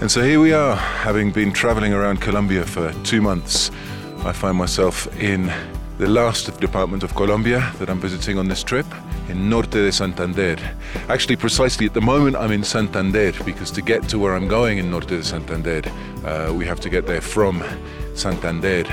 [0.00, 3.70] And so here we are, having been traveling around Colombia for two months.
[4.24, 5.52] I find myself in
[5.98, 8.86] the last department of Colombia that I'm visiting on this trip,
[9.28, 10.56] in Norte de Santander.
[11.10, 14.78] Actually, precisely at the moment, I'm in Santander because to get to where I'm going
[14.78, 15.82] in Norte de Santander,
[16.24, 17.62] uh, we have to get there from
[18.14, 18.84] Santander.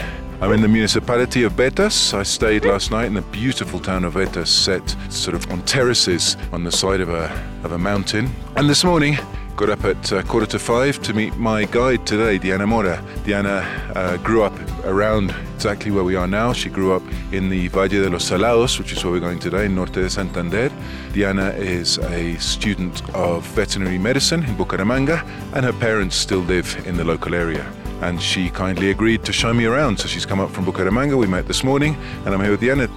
[0.41, 2.13] I'm in the municipality of Vetas.
[2.13, 6.35] I stayed last night in the beautiful town of Vetas, set sort of on terraces
[6.51, 7.31] on the side of a,
[7.63, 8.29] of a mountain.
[8.57, 9.17] And this morning,
[9.57, 13.03] got up at uh, quarter to five to meet my guide today, Diana Mora.
[13.25, 14.53] Diana uh, grew up
[14.85, 16.53] around exactly where we are now.
[16.53, 19.65] She grew up in the Valle de los Salados, which is where we're going today,
[19.65, 20.71] in Norte de Santander.
[21.11, 25.25] Diana is a student of veterinary medicine in Bucaramanga,
[25.55, 27.65] and her parents still live in the local area.
[28.01, 29.97] And she kindly agreed to show me around.
[29.97, 31.17] So she's come up from Bucaramanga.
[31.17, 32.87] We met this morning, and I'm here with Diana.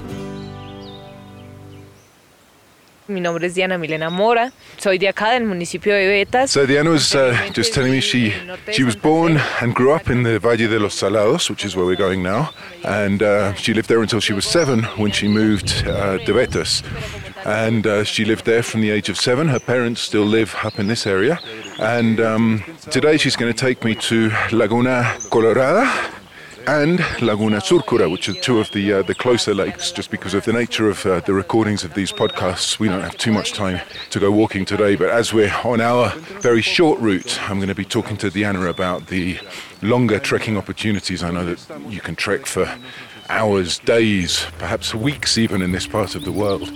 [3.10, 4.53] Mi nombre es Diana Milena Mora.
[4.78, 6.50] Soy de acá, del municipio de Vetas.
[6.50, 8.32] So Diana was uh, just telling me she
[8.72, 11.84] she was born and grew up in the Valle de los Salados, which is where
[11.84, 12.50] we're going now,
[12.84, 16.82] and uh, she lived there until she was seven when she moved uh, to Vetas.
[17.44, 19.49] And uh, she lived there from the age of seven.
[19.49, 21.41] Her parents still live up in this area.
[21.78, 25.91] And um, today she's going to take me to Laguna Colorada,
[26.66, 29.93] and Laguna Surcura, which are two of the uh, the closer lakes.
[29.93, 33.16] Just because of the nature of uh, the recordings of these podcasts, we don't have
[33.16, 34.97] too much time to go walking today.
[34.97, 36.10] But as we're on our
[36.41, 39.38] very short route, I'm going to be talking to Diana about the
[39.82, 41.22] longer trekking opportunities.
[41.22, 42.72] I know that you can trek for
[43.28, 46.70] hours, days, perhaps weeks even in this part of the world.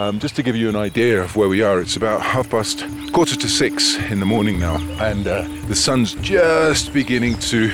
[0.00, 2.86] Um, just to give you an idea of where we are, it's about half past
[3.12, 7.70] quarter to six in the morning now, and uh, the sun's just beginning to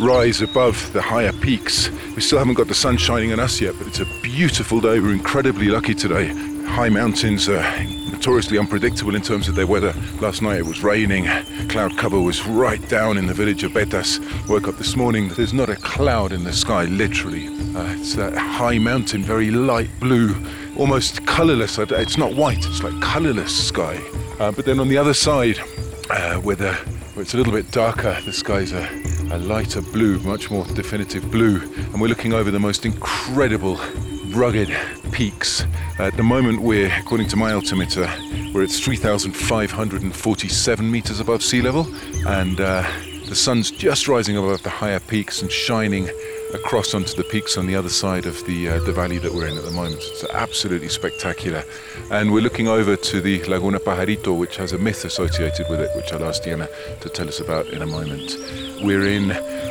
[0.00, 1.88] rise above the higher peaks.
[2.16, 4.98] We still haven't got the sun shining on us yet, but it's a beautiful day.
[4.98, 6.34] We're incredibly lucky today.
[6.64, 7.62] High mountains are
[8.10, 9.94] notoriously unpredictable in terms of their weather.
[10.20, 11.26] Last night it was raining,
[11.68, 14.18] cloud cover was right down in the village of Vetas.
[14.48, 17.46] Woke up this morning, there's not a cloud in the sky, literally.
[17.76, 20.34] Uh, it's that high mountain, very light blue
[20.78, 21.76] almost colourless.
[21.78, 24.00] It's not white, it's like colourless sky.
[24.38, 25.58] Uh, but then on the other side,
[26.10, 28.88] uh, where, the, where it's a little bit darker, the sky's a,
[29.32, 31.60] a lighter blue, much more definitive blue.
[31.76, 33.78] And we're looking over the most incredible,
[34.28, 34.74] rugged
[35.10, 35.66] peaks.
[35.98, 38.10] At the moment, we're, according to my altimeter,
[38.54, 41.86] we're at 3,547 meters above sea level.
[42.26, 42.88] And uh,
[43.26, 46.08] the sun's just rising above the higher peaks and shining
[46.54, 49.46] across onto the peaks on the other side of the uh, the valley that we're
[49.46, 49.96] in at the moment.
[49.96, 51.64] It's absolutely spectacular,
[52.10, 55.90] and we're looking over to the Laguna Pajarito, which has a myth associated with it,
[55.96, 56.68] which I'll ask Diana
[57.00, 58.36] to tell us about in a moment.
[58.82, 59.30] We're in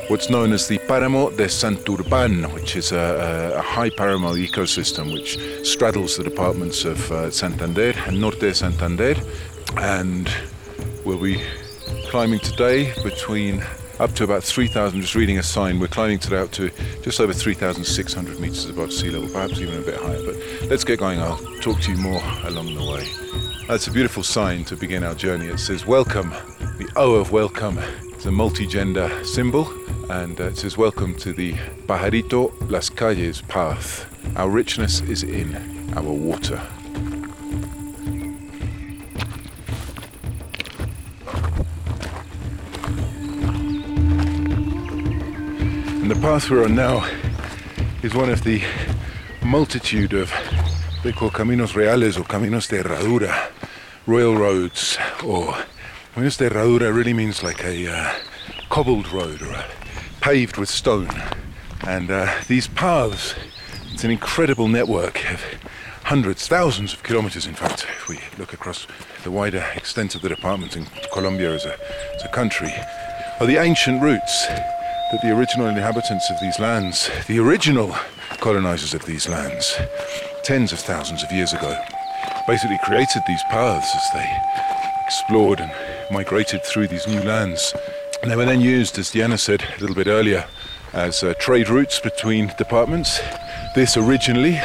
[0.10, 5.38] what's known as the Páramo de Santurban, which is a, a high paramo ecosystem which
[5.66, 9.16] straddles the departments of uh, Santander and Norte Santander,
[9.78, 10.30] and
[11.06, 11.42] we'll be
[12.10, 13.63] climbing today between
[14.00, 16.70] up to about 3,000, just reading a sign, we're climbing today up to
[17.02, 20.24] just over 3,600 meters above sea level, perhaps even a bit higher.
[20.24, 20.36] But
[20.70, 23.08] let's get going, I'll talk to you more along the way.
[23.68, 25.48] That's a beautiful sign to begin our journey.
[25.48, 26.30] It says, Welcome,
[26.78, 27.80] the O of welcome.
[28.14, 29.68] It's a multi gender symbol,
[30.12, 31.54] and uh, it says, Welcome to the
[31.88, 34.06] Pajarito Las Calles path.
[34.38, 35.56] Our richness is in
[35.96, 36.62] our water.
[46.07, 47.06] And the path we're on now
[48.01, 48.63] is one of the
[49.44, 50.31] multitude of
[51.04, 53.51] they call caminos reales or caminos de herradura,
[54.06, 55.54] royal roads, or
[56.15, 58.13] caminos de herradura really means like a uh,
[58.69, 59.65] cobbled road or
[60.21, 61.09] paved with stone.
[61.86, 63.36] And uh, these paths,
[63.92, 65.44] it's an incredible network of
[66.04, 68.88] hundreds, thousands of kilometers, in fact, if we look across
[69.25, 71.77] the wider extent of the department in Colombia as a,
[72.15, 72.74] as a country,
[73.42, 74.48] are the ancient routes
[75.12, 77.95] that the original inhabitants of these lands, the original
[78.39, 79.77] colonizers of these lands,
[80.44, 81.77] tens of thousands of years ago,
[82.48, 85.71] basically created these paths as they explored and
[86.12, 87.74] migrated through these new lands.
[88.21, 90.45] And they were then used, as Diana said a little bit earlier,
[90.94, 93.19] as uh, trade routes between departments.
[93.75, 94.59] This originally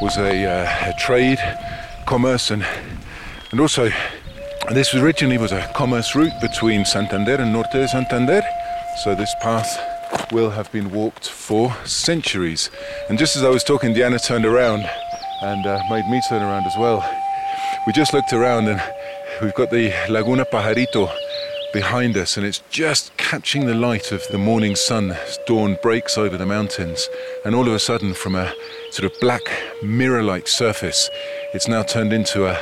[0.00, 1.38] was a, uh, a trade,
[2.06, 2.64] commerce, and
[3.54, 3.88] and also
[4.72, 8.42] this originally was a commerce route between Santander and Norte de Santander.
[9.02, 12.70] So this path will have been walked for centuries.
[13.08, 14.88] And just as I was talking, Diana turned around
[15.42, 17.04] and uh, made me turn around as well.
[17.86, 18.80] We just looked around and
[19.42, 21.12] we've got the Laguna Pajarito
[21.74, 26.16] behind us, and it's just catching the light of the morning sun as dawn breaks
[26.16, 27.08] over the mountains.
[27.44, 28.54] And all of a sudden, from a
[28.92, 29.42] sort of black
[29.82, 31.10] mirror like surface,
[31.52, 32.56] it's now turned into a,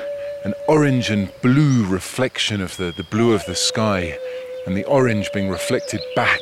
[0.45, 4.19] an orange and blue reflection of the, the blue of the sky,
[4.67, 6.41] and the orange being reflected back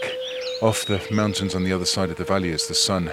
[0.62, 3.11] off the mountains on the other side of the valley as the sun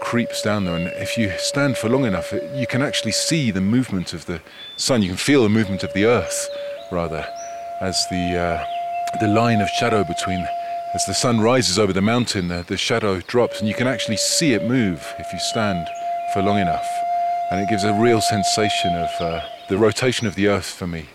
[0.00, 0.76] creeps down there.
[0.76, 4.40] And if you stand for long enough, you can actually see the movement of the
[4.76, 5.02] sun.
[5.02, 6.48] You can feel the movement of the earth,
[6.90, 7.26] rather,
[7.80, 8.64] as the uh,
[9.20, 10.46] the line of shadow between,
[10.94, 14.16] as the sun rises over the mountain, the, the shadow drops, and you can actually
[14.16, 15.86] see it move if you stand
[16.32, 16.88] for long enough.
[17.50, 21.06] And it gives a real sensation of uh, the rotation of the earth for me.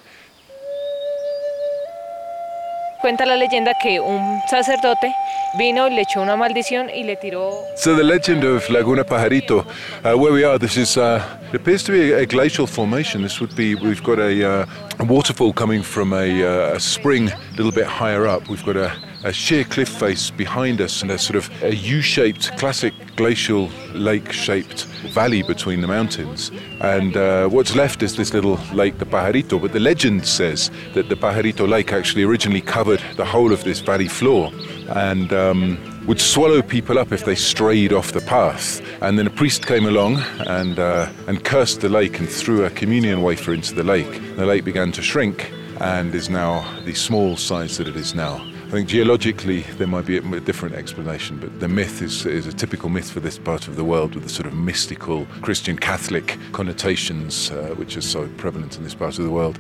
[3.05, 5.13] Cuenta la leyenda que un sacerdote
[5.59, 7.51] vino y le echó una maldición y le tiró.
[7.77, 9.63] So the legend of Laguna Pajarito,
[10.03, 11.21] uh, where we are, this is uh,
[11.53, 13.21] it appears to be a glacial formation.
[13.21, 14.65] This would be we've got a, uh,
[14.97, 18.49] a waterfall coming from a, uh, a, spring a little bit higher up.
[18.49, 18.91] We've got a,
[19.25, 24.85] a sheer cliff face behind us and a sort of a U-shaped, classic glacial lake-shaped
[25.13, 26.51] valley between the mountains.
[26.79, 29.59] And uh, what's left is this little lake, the Pajarito.
[29.59, 33.79] But the legend says that the Pajarito Lake actually originally covered the whole of this
[33.79, 34.51] valley floor
[34.89, 38.79] and um, would swallow people up if they strayed off the path.
[39.01, 42.69] And then a priest came along and, uh, and cursed the lake and threw a
[42.69, 44.35] communion wafer into the lake.
[44.35, 45.51] The lake began to shrink
[45.81, 48.54] and is now the small size that it is now.
[48.65, 52.51] I think geologically there might be a different explanation, but the myth is, is a
[52.51, 56.37] typical myth for this part of the world with the sort of mystical Christian Catholic
[56.51, 59.59] connotations uh, which are so prevalent in this part of the world.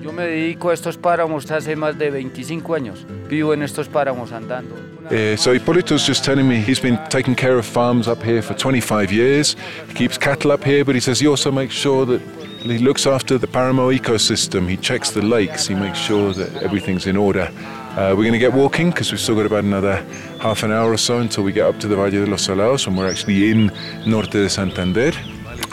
[0.00, 3.04] Yo me dedico a estos páramos hace más de 25 años.
[3.28, 4.76] Vivo en estos páramos andando.
[5.06, 8.54] Uh, so Hipólito's just telling me he's been taking care of farms up here for
[8.54, 9.56] 25 years.
[9.88, 12.22] He keeps cattle up here, but he says he also makes sure that
[12.70, 14.68] he looks after the Paramo ecosystem.
[14.68, 15.66] He checks the lakes.
[15.66, 17.50] He makes sure that everything's in order.
[17.96, 19.96] Uh, we're going to get walking because we've still got about another
[20.40, 22.86] half an hour or so until we get up to the Valle de los Salados,
[22.86, 23.70] and we're actually in
[24.06, 25.12] Norte de Santander.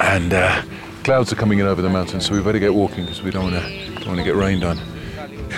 [0.01, 0.61] And uh,
[1.03, 3.51] clouds are coming in over the mountains, so we better get walking because we don't
[3.51, 4.77] want to don't want to get rained on.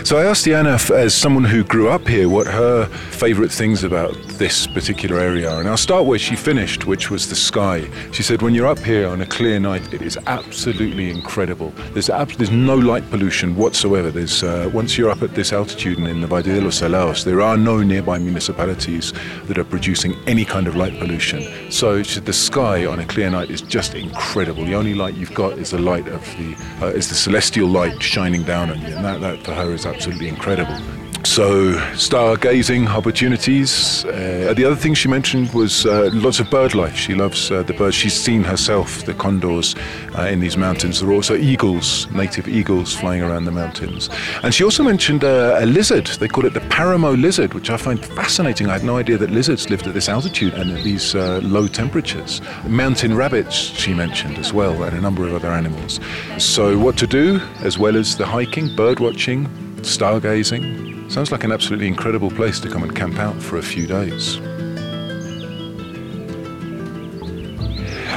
[0.04, 4.14] So I asked Diana, as someone who grew up here, what her favourite things about
[4.38, 5.60] this particular area are.
[5.60, 7.90] And I'll start where she finished, which was the sky.
[8.12, 11.72] She said, when you're up here on a clear night, it is absolutely incredible.
[11.94, 14.12] There's, ab- there's no light pollution whatsoever.
[14.12, 17.24] There's, uh, once you're up at this altitude and in the Valle de los Salados,
[17.24, 19.14] there are no nearby municipalities
[19.46, 21.72] that are producing any kind of light pollution.
[21.72, 24.66] So said, the sky on a clear night is just incredible.
[24.66, 28.02] The only light you've got is the light of the, uh, is the celestial light
[28.02, 28.96] shining down on you.
[28.96, 30.78] And that, that for her is absolutely incredible.
[31.34, 34.06] So, stargazing opportunities.
[34.06, 36.96] Uh, the other thing she mentioned was uh, lots of bird life.
[36.96, 37.96] She loves uh, the birds.
[37.96, 39.76] She's seen herself the condors
[40.16, 41.00] uh, in these mountains.
[41.00, 44.12] There are also eagles, native eagles, flying around the mountains.
[44.44, 46.06] And she also mentioned uh, a lizard.
[46.06, 48.70] They call it the Paramo lizard, which I find fascinating.
[48.70, 51.66] I had no idea that lizards lived at this altitude and at these uh, low
[51.66, 52.42] temperatures.
[52.68, 56.00] Mountain rabbits, she mentioned as well, and a number of other animals.
[56.38, 59.50] So, what to do, as well as the hiking, bird watching,
[59.84, 61.12] stargazing.
[61.12, 64.40] Sounds like an absolutely incredible place to come and camp out for a few days.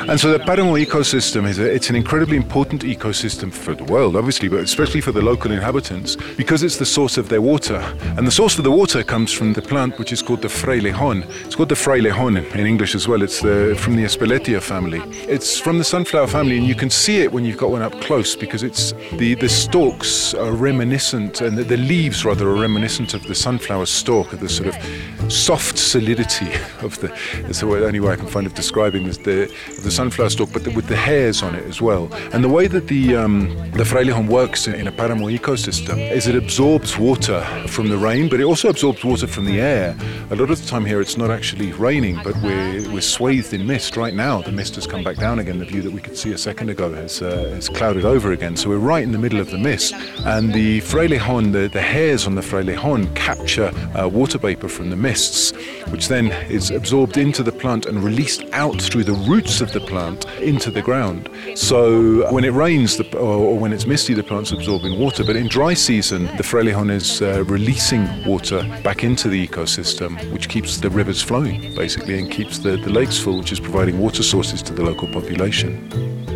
[0.09, 4.15] And so the Paramo ecosystem is a, it's an incredibly important ecosystem for the world,
[4.15, 7.79] obviously, but especially for the local inhabitants because it's the source of their water.
[8.17, 11.29] And the source of the water comes from the plant which is called the Frailejon.
[11.45, 13.21] It's called the Frailejon in English as well.
[13.21, 15.01] It's the, from the Espeletia family.
[15.29, 18.01] It's from the sunflower family, and you can see it when you've got one up
[18.01, 23.13] close because it's the, the stalks are reminiscent, and the, the leaves rather are reminiscent
[23.13, 27.09] of the sunflower stalk, of the sort of soft solidity of the.
[27.43, 30.63] That's the only way I can find of describing this, the, the sunflower stalk, but
[30.63, 32.13] the, with the hairs on it as well.
[32.33, 36.37] And the way that the um, the works in, in a paramo ecosystem is it
[36.37, 39.97] absorbs water from the rain, but it also absorbs water from the air.
[40.31, 43.67] A lot of the time here, it's not actually raining, but we're we're swathed in
[43.67, 44.43] mist right now.
[44.43, 45.59] The mist has come back down again.
[45.59, 48.55] The view that we could see a second ago has uh, has clouded over again.
[48.57, 49.95] So we're right in the middle of the mist,
[50.35, 54.97] and the frailejon, the, the hairs on the frailejon capture uh, water vapor from the
[54.97, 55.53] mists,
[55.91, 59.81] which then is absorbed into the plant and released out through the roots of the
[59.87, 61.31] plant into the ground.
[61.55, 65.25] So when it rains the, or, when it's misty, the plant's absorbing water.
[65.25, 70.49] But in dry season, the frailejon is uh, releasing water back into the ecosystem, which
[70.49, 74.23] keeps the rivers flowing, basically, and keeps the, the lakes full, which is providing water
[74.23, 76.36] sources to the local population.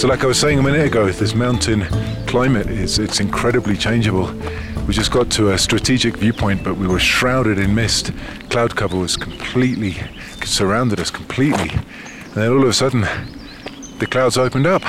[0.00, 1.82] So, like I was saying a minute ago, this mountain
[2.26, 4.32] climate is it's incredibly changeable.
[4.86, 8.10] We just got to a strategic viewpoint, but we were shrouded in mist.
[8.48, 9.96] Cloud cover was completely
[10.42, 13.02] surrounded us completely, and then all of a sudden,
[13.98, 14.82] the clouds opened up,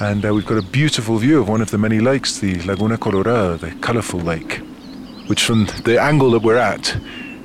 [0.00, 2.98] and uh, we've got a beautiful view of one of the many lakes, the Laguna
[2.98, 4.54] Colorada, the colourful lake,
[5.28, 6.96] which from the angle that we're at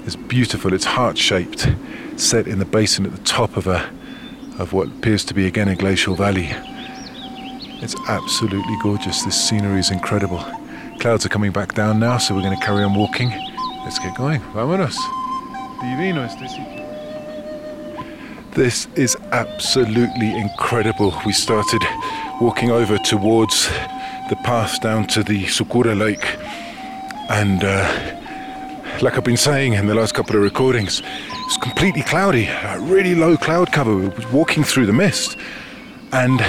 [0.07, 0.73] is beautiful.
[0.73, 1.69] It's heart-shaped,
[2.15, 3.91] set in the basin at the top of a
[4.57, 6.51] of what appears to be again a glacial valley.
[7.81, 9.23] It's absolutely gorgeous.
[9.23, 10.43] This scenery is incredible.
[10.99, 13.29] Clouds are coming back down now, so we're going to carry on walking.
[13.85, 14.41] Let's get going.
[14.53, 14.97] Vámonos.
[15.79, 16.79] Divino este sitio.
[18.51, 21.13] This is absolutely incredible.
[21.25, 21.81] We started
[22.41, 23.69] walking over towards
[24.29, 26.25] the path down to the Sukura Lake,
[27.29, 31.01] and uh, like I've been saying in the last couple of recordings,
[31.45, 33.95] it's completely cloudy, really low cloud cover.
[33.95, 35.37] We were walking through the mist,
[36.11, 36.41] and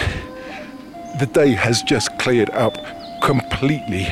[1.20, 2.74] the day has just cleared up
[3.20, 4.08] completely.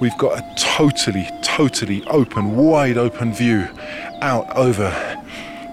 [0.00, 3.66] We've got a totally, totally open, wide open view
[4.20, 4.90] out over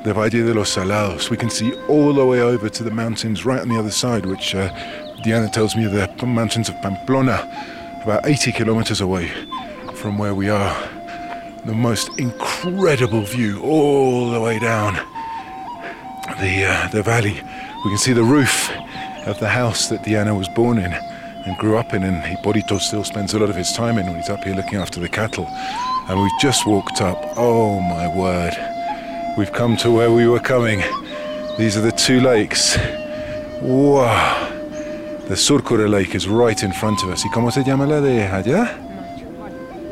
[0.05, 1.29] the Valle de los Salados.
[1.29, 4.25] We can see all the way over to the mountains right on the other side,
[4.25, 4.69] which uh,
[5.21, 7.45] Diana tells me are the mountains of Pamplona,
[8.01, 9.27] about 80 kilometers away
[9.95, 10.73] from where we are.
[11.65, 14.93] The most incredible view all the way down
[16.39, 17.41] the, uh, the valley.
[17.83, 18.71] We can see the roof
[19.29, 23.03] of the house that Diana was born in and grew up in, and Hipolito still
[23.03, 25.47] spends a lot of his time in when he's up here looking after the cattle.
[26.09, 27.17] And we've just walked up.
[27.37, 28.53] Oh my word.
[29.37, 30.79] We've come to where we were coming.
[31.57, 32.77] These are the two lakes.
[33.61, 34.47] Wow.
[35.27, 37.23] The Surcura Lake is right in front of us.
[37.23, 38.75] ¿Y cómo se llama la de allá?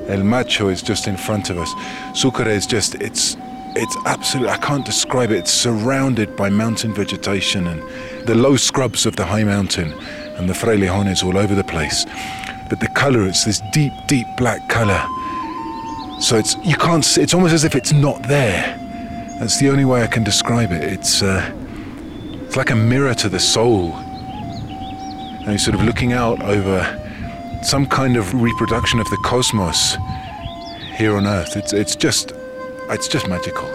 [0.09, 1.71] El Macho is just in front of us.
[2.13, 3.37] Sucre is just, it's
[3.77, 5.37] it's absolutely, I can't describe it.
[5.37, 7.81] It's surrounded by mountain vegetation and
[8.27, 9.93] the low scrubs of the high mountain
[10.37, 12.05] and the frailejones all over the place.
[12.69, 15.01] But the color, it's this deep, deep black color.
[16.19, 18.75] So it's, you can't see, it's almost as if it's not there.
[19.39, 20.83] That's the only way I can describe it.
[20.83, 21.51] It's, uh,
[22.45, 23.93] it's like a mirror to the soul.
[23.93, 26.81] And you're sort of looking out over
[27.63, 29.95] some kind of reproduction of the cosmos
[30.95, 31.55] here on Earth.
[31.55, 32.31] It's, it's just
[32.89, 33.65] it's just magical.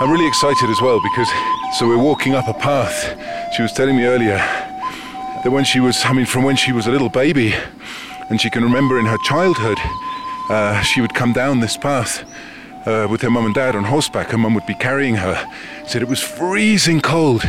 [0.00, 1.28] I'm really excited as well because
[1.78, 3.16] so we're walking up a path.
[3.56, 6.86] She was telling me earlier that when she was, I mean, from when she was
[6.86, 7.54] a little baby,
[8.28, 9.78] and she can remember in her childhood,
[10.50, 12.24] uh, she would come down this path
[12.86, 14.30] uh, with her mum and dad on horseback.
[14.30, 15.50] Her mum would be carrying her.
[15.86, 17.42] Said it was freezing cold,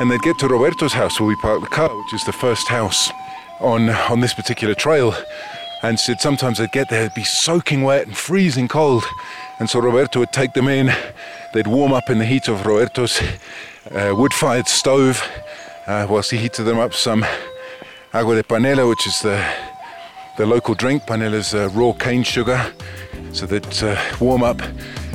[0.00, 2.68] and they'd get to Roberto's house where we parked the car, which is the first
[2.68, 3.10] house
[3.60, 5.14] on on this particular trail.
[5.82, 9.04] And said sometimes they'd get there, it'd be soaking wet and freezing cold,
[9.58, 10.90] and so Roberto would take them in.
[11.52, 13.20] They'd warm up in the heat of Roberto's
[13.90, 15.22] uh, wood-fired stove,
[15.86, 17.24] uh, whilst he heated them up some
[18.12, 19.44] agua de panela, which is the
[20.38, 21.02] the local drink.
[21.04, 22.72] Panela is uh, raw cane sugar
[23.36, 24.62] so that uh, warm up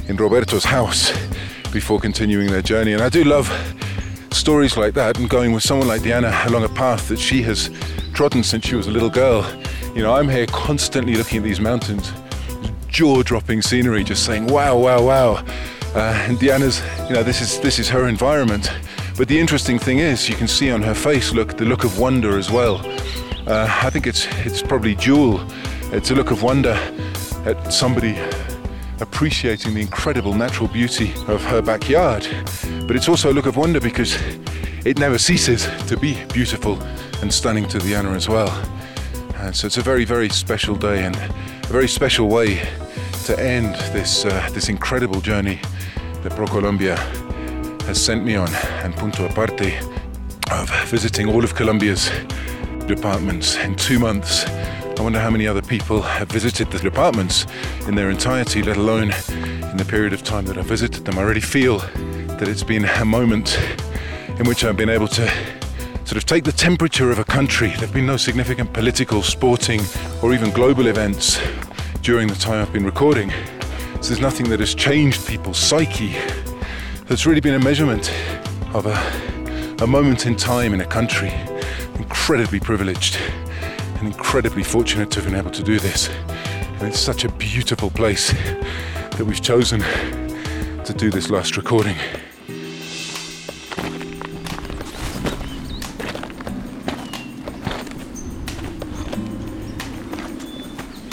[0.08, 1.12] in Roberto's house
[1.72, 2.94] before continuing their journey.
[2.94, 3.50] And I do love
[4.32, 7.72] stories like that and going with someone like Diana along a path that she has
[8.14, 9.44] trodden since she was a little girl.
[9.96, 12.12] You know, I'm here constantly looking at these mountains,
[12.90, 15.44] jaw-dropping scenery, just saying, "Wow, wow, wow."
[15.96, 18.72] Uh, and Diana's, you know, this is this is her environment.
[19.18, 21.98] But the interesting thing is, you can see on her face, look, the look of
[21.98, 22.86] wonder as well.
[23.48, 25.42] Uh, I think it's it's probably dual.
[25.92, 26.80] It's a look of wonder
[27.46, 28.18] at somebody
[29.00, 32.28] appreciating the incredible natural beauty of her backyard.
[32.88, 34.18] But it's also a look of wonder because
[34.86, 36.82] it never ceases to be beautiful
[37.22, 38.50] and stunning to the owner as well.
[39.36, 42.62] And so it's a very, very special day and a very special way
[43.26, 45.60] to end this uh, this incredible journey
[46.24, 46.98] that ProColombia
[47.84, 48.50] has sent me on
[48.84, 49.82] and punto aparte
[50.52, 52.12] of visiting all of Colombia's
[52.88, 54.46] departments in two months.
[55.02, 57.48] I wonder how many other people have visited the apartments
[57.88, 61.18] in their entirety, let alone in the period of time that I've visited them.
[61.18, 63.60] I really feel that it's been a moment
[64.38, 65.28] in which I've been able to
[66.06, 67.70] sort of take the temperature of a country.
[67.70, 69.82] There have been no significant political, sporting,
[70.22, 71.42] or even global events
[72.04, 73.32] during the time I've been recording.
[74.02, 76.14] So there's nothing that has changed people's psyche.
[77.10, 78.14] It's really been a measurement
[78.76, 81.34] of a, a moment in time in a country.
[81.96, 83.18] Incredibly privileged
[84.02, 86.10] and incredibly fortunate to have been able to do this.
[86.80, 91.96] And it's such a beautiful place that we've chosen to do this last recording.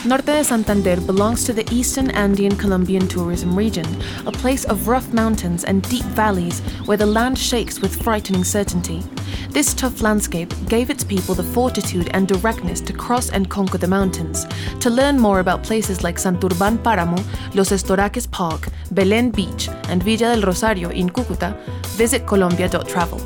[0.06, 3.84] Norte de Santander belongs to the eastern Andean Colombian tourism region,
[4.24, 9.02] a place of rough mountains and deep valleys where the land shakes with frightening certainty.
[9.50, 13.88] This tough landscape gave its people the fortitude and directness to cross and conquer the
[13.88, 14.46] mountains.
[14.80, 17.18] To learn more about places like Santurban Páramo,
[17.54, 21.56] Los Estoraques Park, Belén Beach, and Villa del Rosario in Cucuta,
[21.96, 23.18] visit colombia.travel.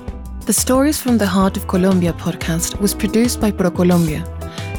[0.46, 4.41] The Stories from the Heart of Colombia podcast was produced by ProColombia.